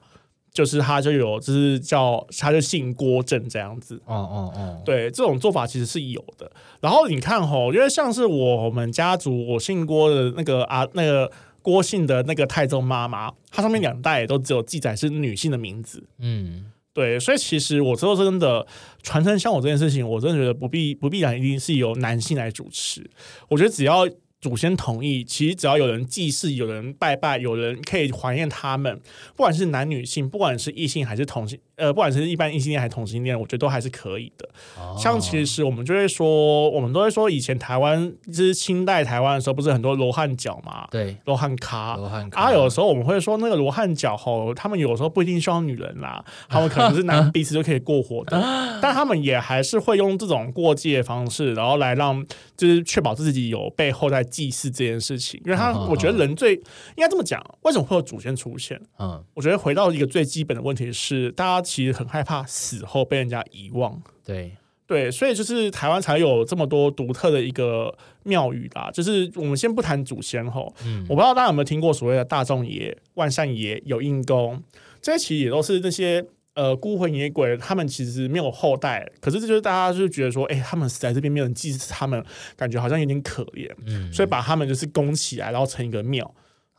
[0.54, 3.96] 就是他就有就是叫他就姓郭正这样子。
[4.06, 6.52] 哦哦哦，对，这种做法其实是有的。
[6.80, 16.04] 然后你看吼，因为像是我们家族我姓郭的那个啊那个郭姓的那个太宗妈妈，她上面两代都只有记载是女性的名字。
[16.20, 16.66] 嗯。
[16.94, 18.68] 对，所以其实我之后真的，
[19.02, 23.10] 传承香火这件事情，我真的觉得不必不必然一定是由男性来主持。
[23.48, 24.06] 我觉得只要
[24.42, 29.00] 祖先同意，其实只要有人祭祀、有人拜拜、有人可以怀念他们，
[29.36, 31.60] 不管是男女性，不管是异性还是同性。
[31.82, 34.48] 呃，不管是一般异性恋还是同性恋，我觉得都还是可以的。
[34.78, 40.88] 哦、像其实我们就会说，我们都会说，以前台湾就是清代台湾的时候，不是很多罗汉脚嘛？
[40.92, 41.96] 对，罗汉咖。
[41.96, 42.40] 罗汉咖。
[42.40, 48.40] 啊，有的时候我们会说，那个罗汉脚吼，他们有时候不一定需要女人啦， 他们可能是男彼此就可以过活的，
[48.80, 52.24] 但他们也还是会用这种过继的方式，然后来让
[52.56, 55.42] 就是确保自己有背后在祭祀这件事情。
[55.46, 56.62] 因为他，我觉得人最应
[56.98, 58.80] 该这么讲，为什么会有祖先出现？
[59.00, 61.71] 嗯，我觉得回到一个最基本的问题是，大家。
[61.72, 64.52] 其实很害怕死后被人家遗忘，对。
[64.88, 68.92] 对，所以就是台湾才有这么多独特的一个庙宇啦。
[68.92, 74.62] 就是我们先不谈祖先吼，嗯，我不知道大家有没有听过所谓的大众爷、万善爷、有应公，
[75.02, 82.22] 这些其实也都是那些呃孤魂野鬼，他们其实没有后代，可是这就是大家就觉得说，哎、欸，他们死在这边没有人祭祀他们，
[82.58, 86.30] 感觉好像有点可怜，嗯，所以把他们就是供起来，然后成一个庙。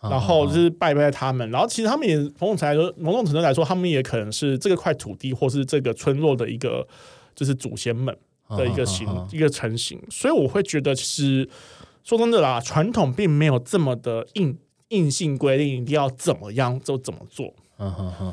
[0.03, 6.87] 然后就是拜拜他们，然后其实他们也某种程度来说，某种程度来说，他们也可能是这个块土地或是这个村落的一个，
[7.37, 8.17] 就是祖先们
[8.51, 10.01] 的一个形一个成型。
[10.11, 11.49] 所以我会觉得，其实
[12.03, 17.55] 说真的啦，传统并没有这么的硬硬性规定一定要怎么样就怎么做。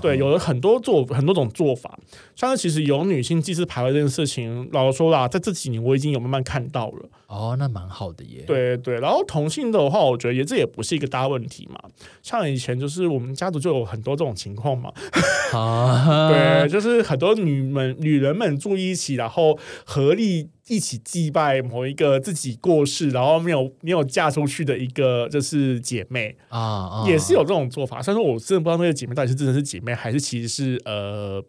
[0.02, 1.98] 对，有了很多做很多种做法，
[2.36, 7.10] 像是其实有女性祭祀牌位这件事情，老实说啦，在这几年我已经有慢慢看到了。
[7.28, 8.44] 哦，那蛮好的耶。
[8.48, 11.80] 对对，然后同性的话，我觉得也这也不是一个大问题嘛。
[12.24, 14.92] 像以前就是我们家族就有很多这种情况嘛。
[15.54, 20.50] 啊， 对，就是很多女们女人们住一起，然后合力。
[20.70, 28.02] 一起祭拜某一个自己过世，然后没有没有嫁出去的一个就是姐妹啊，啊也是有这种做法。
[28.02, 31.44] 虽然说我真的不知道那个姐妹到底是真的是姐妹，还是其实是呃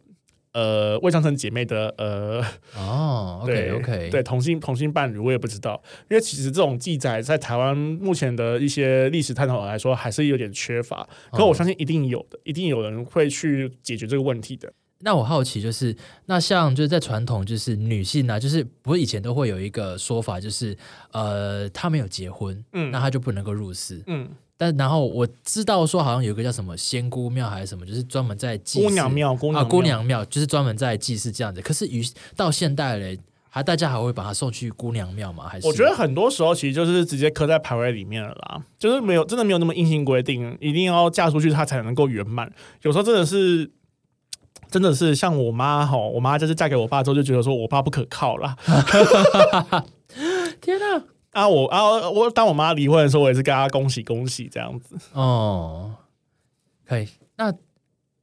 [0.52, 2.42] 呃未上成姐妹的呃
[2.76, 5.80] 哦，OK OK 对同性同性伴侣，我也不知道，
[6.10, 11.06] 因为其实这种记载在台湾目前的一些历史探讨来说还是有点缺乏。
[11.30, 14.72] 可我相信一定有的，一定有人会去解决这个问题的。
[15.02, 20.76] 那我好奇就是，那像就是在传统，就是女性呢、啊，就是不是以前都会有一个说法，就是
[21.12, 24.28] 呃，她没有结婚，嗯，那她就不能够入寺，嗯。
[24.58, 31.62] 但然后我知道说，好像有一个叫什么仙姑庙还是什么，就是专门在祭姑娘庙，姑娘庙啊，姑娘庙就是专门在祭祀这样子。
[31.62, 32.02] 可是于
[32.36, 35.48] 到现代嘞，还大家还会把她送去姑娘庙吗？
[35.48, 42.52] 还是我觉得很多时候其实就是直接刻在牌位里面了啦，就是没有真的没有那么硬性规定，一定要嫁出去她才能够圆满。
[42.82, 43.70] 有时候真的是。
[44.70, 48.56] 真的是像我妈哈，我妈就是嫁给我爸之后就觉得说我爸不可靠了。
[50.60, 51.02] 天哪！
[51.32, 54.96] 啊我啊我当我妈离婚的时候，我也是跟她恭喜恭喜这样子。
[55.12, 55.94] 哦，
[56.86, 57.08] 可以。
[57.36, 57.52] 那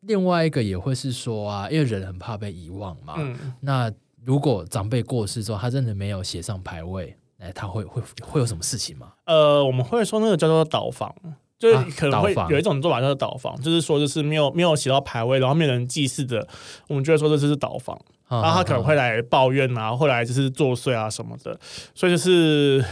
[0.01, 3.15] 另外一个也会是说啊，因为人很怕被遗忘嘛。
[3.17, 3.53] 嗯。
[3.61, 3.91] 那
[4.23, 9.13] 如果长辈过世之后，他真的没有写上牌位，哎，他会会会有什么事情吗？
[9.25, 11.13] 呃，我们会说那个叫做倒房。
[11.59, 16.47] 就是可能会有一种做法叫做倒房，就是说就是没有没有写到牌位，然后没有人祭祀的，
[16.87, 21.59] 我们就会说这就是倒房，然后他可能会来抱怨啊，后来就是作祟啊什么的，
[21.95, 22.83] 所以就是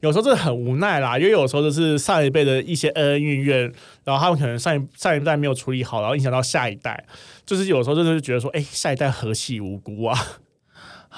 [0.00, 3.72] 有时候真的很无奈啦，因为有时候就是上一辈的一些恩恩怨怨，
[4.04, 7.04] 然后他们可能上一上一代没有处理好，然后影响到下一代，
[7.44, 10.18] 就是有时候就是觉得说，哎，下一代何其无辜啊。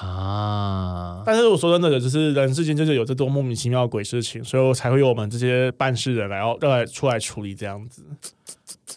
[0.00, 1.22] 啊！
[1.26, 8.04] 但是我说真的，就是人世间就是有这种莫名其妙的鬼事情，所以才会有我们这些办事人来要要来出来处理这样子。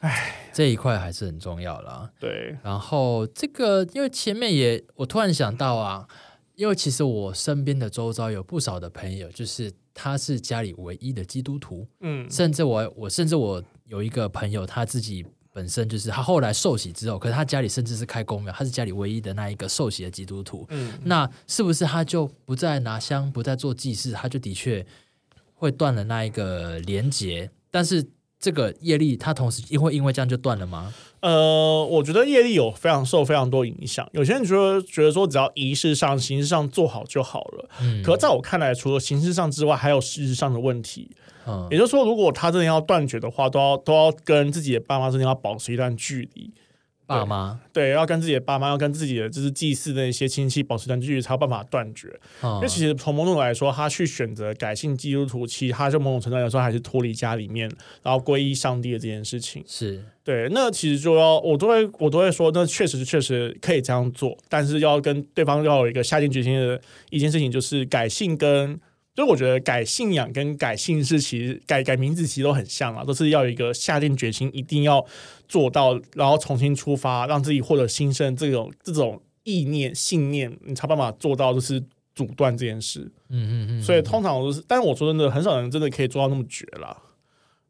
[0.02, 2.10] 哎，这一块还是很重要啦。
[2.20, 6.08] 对，然后这个因为前面也我突然想到啊，
[6.56, 20.66] 因为其实我身边的周遭有不少的朋友，就是他是家里唯一的基督徒，嗯，甚至我我甚至我有一个朋友他自己本身就是他后来受洗之后，可是他家里甚至是开公庙，他是家里唯一的那一个受洗的基督徒。
[20.70, 24.86] 嗯，那是不是他就不再拿香，不再做祭祀，他就的确
[25.54, 27.52] 会断了那一个连结？
[27.70, 28.06] 但是
[28.42, 30.92] 这个业力，它同时因为因为这样就断了吗？
[31.22, 34.10] 呃，我觉得业力有非常受非常多影响。
[34.12, 37.70] 有些人觉得觉得说，只要仪式上、形式上做好就好了。
[37.80, 41.12] 嗯，可在我看来，除了形式上之外，还有实质上的问题。
[41.46, 46.52] 嗯，也就是说，如果他真的要断绝的话，都要都要跟自己的爸妈之间要保持一段距离。
[47.06, 52.08] 爸妈对，要跟自己的爸妈，要跟自己的就是祭祀的一些亲戚保持一段距离，才有办法断绝。
[52.42, 57.70] 嗯，因为其实从某种来说，他去选择改信基督徒，其实他就某种程度来说还是脱离家里面，
[58.02, 59.64] 然后皈依上帝的这件事情。
[59.68, 66.80] 是对，那其实就要我都会我都会说，那确实确实可以这样做，但是要跟对方要有一个下定决心的
[67.10, 68.80] 一件事情，就是改信跟。
[69.14, 75.06] 所以我觉得改信仰跟改姓氏，其实改改名字其实都很像啊，都是要有一个下定决心，一定要
[75.48, 81.84] 做到，然后重新出发，让自己获得新生这种这种意念信念，你才办法做到就是
[82.16, 83.02] 阻断这件事。
[83.30, 83.84] 嗯嗯嗯。
[83.84, 86.98] 所以通常都是，但是我说真的，很少人真的可以做到那么绝啦。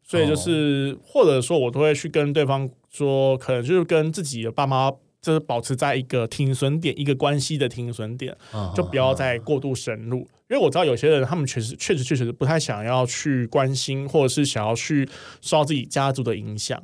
[0.04, 4.92] 所以就是，或者说，我都会去跟对方说，可能就是跟自己的爸妈。
[5.24, 8.36] 就是保持在一个停损点，一个关系的停损点，
[8.74, 10.26] 就不要再过度深入。
[10.52, 15.08] 因为我知道有些人，他们确实、确实、确实不太想要去关心，或者是想要去
[15.40, 16.80] 受到自己家族的影响、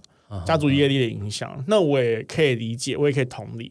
[0.46, 1.62] 家族业力的影响。
[1.68, 3.70] 那我也可以理解，我也可以同理。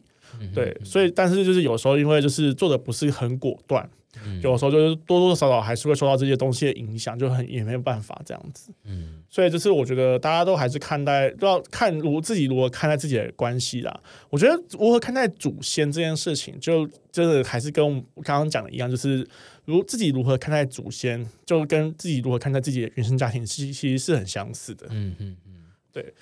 [0.54, 3.90] 对，所以，但是就是有时候，因为就是做的不是很果断。
[4.24, 8.72] 嗯、有时候就是多多少少还是会受到这些东西的影响，就很也没有办法这样子。
[8.84, 14.00] 嗯，所以就是我觉得大家都还是看待都要看如自己如何看待自己的关系啦。
[14.28, 19.24] 我觉得如何看待祖先这件事情，就真的还是跟我刚刚讲的一样，就是
[19.68, 24.86] 如自己如何看待祖先，就跟自己如何看待自己的原生家庭，其其实是很相似的。
[24.88, 26.14] 嗯嗯嗯，对。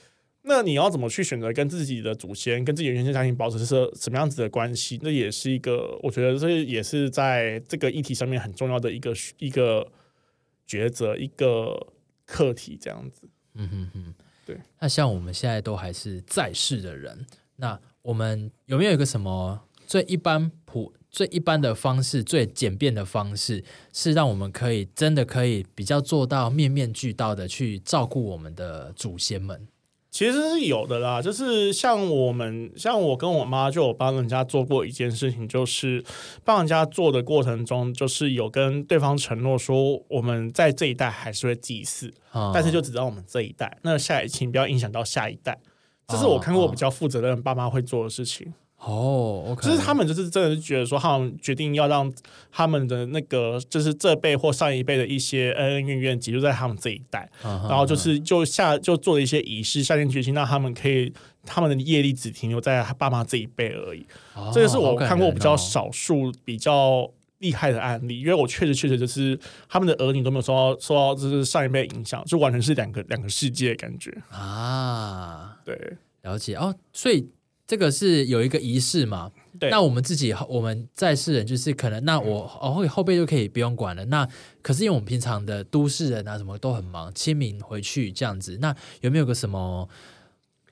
[0.43, 4.99] 那你要怎么去选择跟自己的祖先、跟自己的原生家庭保持是什么样子的关系？
[5.01, 9.89] 那也是一个，我觉得这也是在这个议题上面很重要的一个一个
[10.67, 11.87] 抉择、一个
[12.25, 13.29] 课题，这样子。
[13.55, 14.59] 嗯哼哼，对。
[14.81, 17.25] 那像我们现在都还是在世的人，
[17.55, 29.67] 那我们有没有一个什么最一般普、最一般的方式、最简便的方式，是让我们可以真的可以比较做到面面俱到的去照顾我们的祖先们？
[30.11, 36.05] 其实是有的啦，就是像我们，像我跟我妈就有帮人家做过一件事情，就是
[36.45, 45.59] 帮人家做的过程中，就是有跟对方承诺说，我们在这一代还是会祭祀，哦、但是就只让我们这一代，那下一期不要影响到下一代，
[46.09, 48.47] 这是我看过比较负责任爸妈会做的事情。
[48.49, 49.65] 哦，oh, okay.
[49.65, 52.13] 就是他们就是真的是觉得说，他们决定要让
[52.51, 57.69] 他们的那个就是这辈或上一辈的一些恩恩怨怨，集中在他们这一代，uh huh.
[57.69, 61.13] 然后就是就下就做了一些仪式，下定决心让他们可以
[61.45, 64.07] 他们的业力只停留在他爸妈这一辈而已。
[64.35, 75.57] Oh, 这个是我看过比较少数比较厉害的案例，因为我确实确实就是他们的儿女都没有受到受到就是上一辈影响，就完全是两个两个世界的感觉啊。
[75.65, 77.29] 对，了解哦，所以。
[77.67, 79.33] 这个是有一个仪式嘛？
[79.59, 79.71] 对。
[79.71, 84.05] 那我们自己我们在世人就是可能，那我哦后后辈就可以不用管了。
[84.05, 84.29] 那
[84.63, 89.89] 可是因为我们平常的都市人啊，什么都很忙，清明回去这样子，那有没有个什么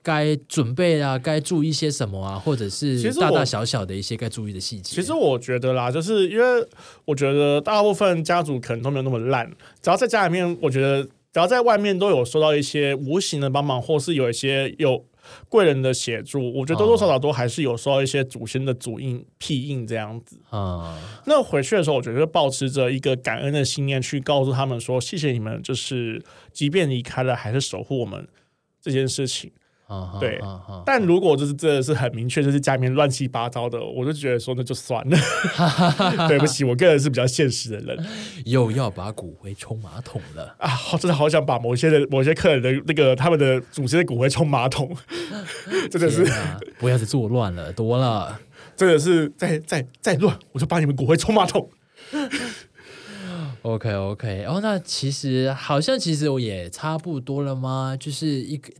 [0.01, 1.19] 该准备啊？
[1.19, 2.39] 该注意些什么啊？
[2.39, 4.95] 或者是大大小小的一些该注意的细节？
[4.95, 6.65] 其实我觉得啦，就是因为
[7.03, 15.03] 我觉得大部分家族可能都没有那么烂，只要在家里面，我觉得只要在外面都有收到一些无形的帮忙，或是有一些有。
[15.49, 20.39] 贵人的协助，我觉得多多少少都还是有受到一些祖先的祖印、庇印这样子。
[20.49, 28.27] 啊，那回去的时候，我觉得就抱持着一个感恩的信念去告诉他们说：“谢谢你们，就是即便离开了，还是守护我们
[28.81, 29.51] 这件事情。”
[30.19, 30.41] 对，
[30.83, 35.17] 但如果就是真的是很明确，就是家里面乱七八糟的，我就觉得说那就算了。
[36.27, 38.05] 对不起，我个人是比较现实的人，
[38.45, 40.69] 又要把骨灰冲马桶了啊！
[40.99, 44.91] 真的好想把某些的某些客人的那个他们的祖先的骨灰冲马桶，
[45.91, 46.25] 真的是
[46.79, 48.39] 不要再作乱了，多了，
[48.75, 51.69] 真的是再再再乱，我就把你们骨灰冲马桶。
[53.61, 57.95] OK OK，哦，那其实好像其实我也差不多了吗？
[57.99, 58.73] 就是一个。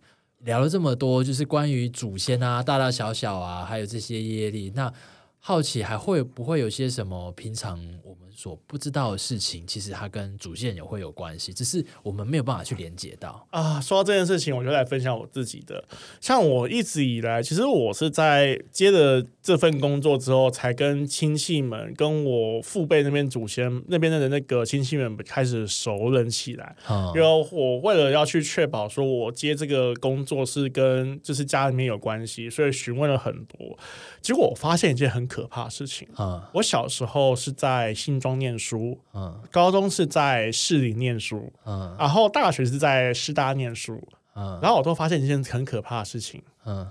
[0.46, 4.72] 聊了这么多，就是关于祖先啊，大大小小啊，还有这些业力。
[4.76, 4.92] 那
[5.40, 13.82] 好奇还会不会有些什么平常我们所不知道的事情，其实它跟主线也会有关系，只是我们没有办法去连接到啊。
[13.82, 15.84] 说到这件事情，我就来分享我自己的。
[16.22, 26.76] 像我一直以来，其实我是在接了这份工作之后，才跟亲戚们、跟我父辈那边祖先那边的那个亲戚们开始熟人起来。
[26.88, 33.76] 嗯，因为我为了要去确保说我接这个工作是跟就是家里面有关系，所以询问了很多。
[34.22, 36.08] 结果我发现一件很可怕的事情。
[36.20, 44.02] 嗯，我小时候是在新庄念书，嗯，高中是在市里念书，嗯，然后大学是在师大念书，
[44.36, 46.42] 嗯，然后我都发现一件很可怕的事情。
[46.66, 46.88] 嗯，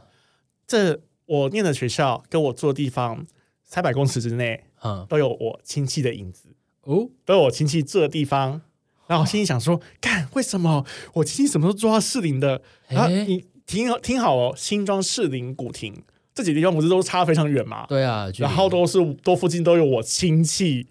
[0.66, 3.26] 这我念的学校跟我住的地方
[3.62, 6.48] 三百公尺之内，嗯，都有我亲戚的影子，
[6.82, 8.60] 哦，都有我亲戚住的地方。
[9.06, 12.62] 然后我心里想说，干，为什么我亲戚什么时候住到士林的？
[12.88, 16.02] 然后你听听好哦，新庄、士林、古亭。
[16.34, 17.86] 这几个地方不是都差非常远吗？
[17.86, 20.84] 对啊，然后都是都附近都有我亲戚，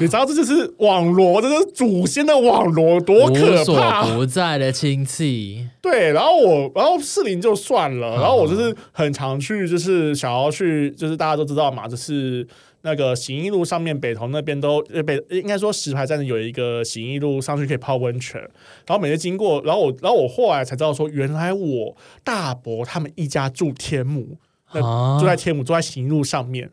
[0.00, 4.02] 你知道这就是网罗，这是祖先的网罗，多可怕！
[4.02, 5.68] 无所不在的亲戚。
[5.80, 12.46] 对，然后我，然后士林就算了，然后我就是很常去，就是想要去，就是大家都知道嘛，就是
[12.82, 18.40] 那个行义路上面北投那边都北，应该说石牌站有一个行义路上去可以泡温泉，
[18.86, 24.36] 然后每次经过，然后我，然后我后来才知道说，原来我大伯他们一家住天母。
[25.20, 26.68] 住在天母，住在行义路上面。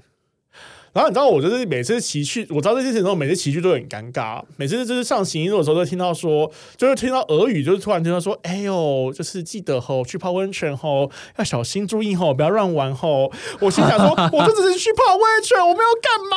[0.93, 4.43] 然后你知道，我就是每次骑去，我知道这件事情之后，每次骑去都很尴尬。
[4.57, 13.31] 每次就是上行路的时候，都听到说，就是听到俄语，就是突然听到说：“哎呦，就是记得吼去泡温泉吼，要小心注意吼，不要乱玩吼。”
[13.61, 16.35] 我心想说：“我就只是去泡温泉，我没有干嘛。”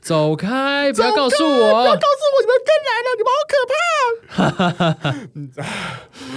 [0.00, 0.92] 走开！
[0.92, 3.54] 不要告诉我，不要告诉我，你们跟来了，你们好可
[5.56, 5.58] 怕。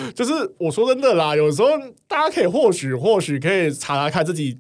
[0.16, 1.68] 就是我说真的啦，有时候
[2.08, 4.58] 大家可以或许或许可以查查看自己。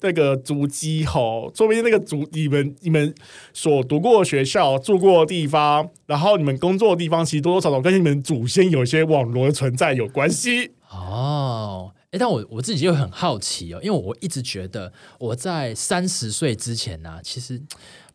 [0.00, 3.14] 那个足迹吼，说不定那个足你们你们
[3.52, 11.92] 所读过的学校、住过的地方，然后你们工作的地方，其实多多少少跟你们祖先有些网络的存在有关系哦。
[12.12, 17.60] 诶，但我我自己就很好奇哦，因为我一直觉得我在三十岁之前呢、其实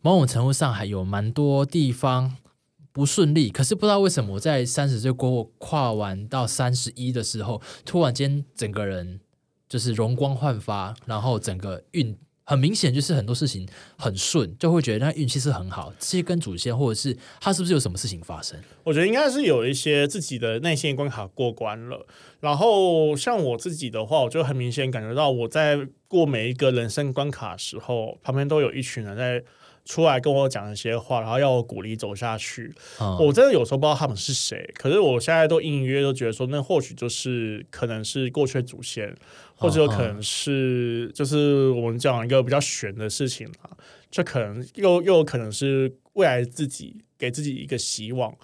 [0.00, 2.36] 某种程度上还有蛮多地方
[2.92, 9.20] 不顺利，可是不知道为什么我在三十岁过后跨完到三十一的时候，突然间整个人。
[9.68, 15.90] 就是容光焕发，然后整个运很明显，就是很多事情很顺，就会觉得那运气是很好。
[15.98, 18.60] 这些跟祖先或者是他是不是有什么事情发生？
[18.82, 22.06] 我觉得应该是有一些自己的内心关卡过关了。
[22.40, 29.42] 然后像我自己的话，我就很明显感觉到我在过每一个人生关卡的时候，旁边都有一群人在
[29.86, 32.74] 出来跟我讲一些话，然后要我鼓励走下去。
[33.00, 39.14] 嗯、我真的有时候不知道他们是谁，可是我现在都隐隐约约都觉得说，那或许就是可能是过去的祖先。
[39.56, 43.70] 或者有可能是，就是我们讲一个比较悬的事情啊，
[44.10, 48.36] 这可能又又有可能是未来自己给自己一个希望。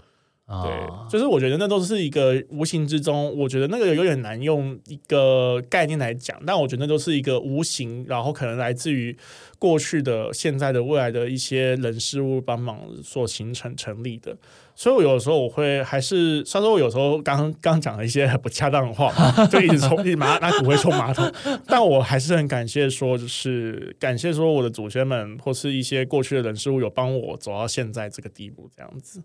[0.65, 9.17] 对，就是我觉得那都是一个无形之中，我觉得那个有点难用一个概念来讲，但我觉得那都是一个无形，然后可能来自于
[9.61, 14.37] 过去的、现在的、未来的一些人事物帮忙所形成成立的。
[14.75, 19.13] 所以，我有时候我会还是，虽然说我有时候刚刚讲了一些很不恰当的话，
[19.47, 21.31] 就一直冲，一直拿拿骨灰冲马桶，
[21.69, 29.23] 但我还是很感谢说，就是感谢说我的祖先们或是一些过去的人事物有帮我走到现在这个地步，这样子。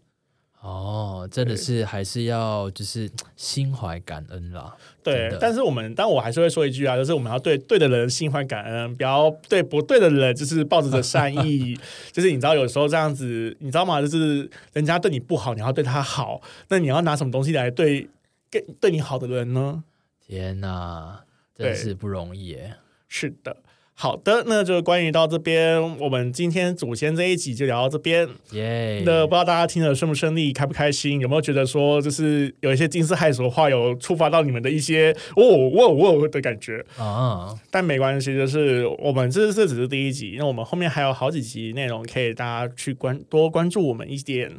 [0.66, 3.07] 哦，真的是还是要就是
[3.38, 4.76] 心怀感恩啦。
[5.03, 11.78] 对，但是我们，但我还是会说一句啊，就是我们要对对的人心怀感恩，不要对不对的人就是抱着善意。
[12.11, 14.01] 就是你知道，有时候这样子，你知道吗？
[14.01, 18.09] 就是人家对你不好，你要对他好，那你要拿什么东西来对
[18.49, 19.84] 跟对你好的人呢？
[20.26, 21.24] 天哪，
[21.55, 22.74] 真是不容易耶。
[23.07, 23.55] 是的。
[23.98, 28.28] 好的，那就关于到这边，我们今天祖先这一集就聊到这边。
[28.52, 37.58] 耶那不知道大家听了顺不顺利，开不开心，有没有觉得说就是有一些惊世骇俗的话，有触发到你们的一些哦哦哦的感觉啊？Uh.
[37.72, 44.52] 但没关系，就是我们这这只是第一集，那我们后面还有好几集内容可以大家去关多关注我们一点。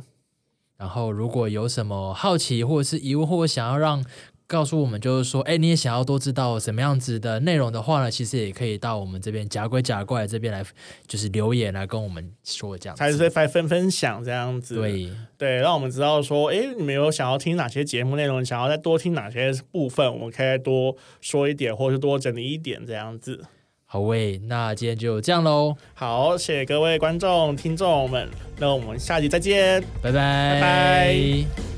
[0.78, 4.02] 然后如果有什么好奇或者是疑问，或者想要让。
[4.46, 10.64] 告诉我们，就是说，哎，你也想要多知道什么样子的内容的话呢，其实也可以到我们这边假鬼假怪这边来，
[11.06, 23.44] 就是留言来跟我们说这样子，还是来分分享这样子，对对，让我们知道说，哎，你们有想要听哪些节目内容，想要再多听哪些部分，我们可以多说一点，或是多整理一点这样子。
[23.88, 25.74] 好喂，那今天就这样喽。
[25.94, 28.28] 好，谢谢各位观众听众们，
[28.58, 31.75] 那我们下集再见，拜拜，拜拜。